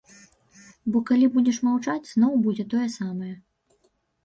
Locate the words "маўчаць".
1.67-2.11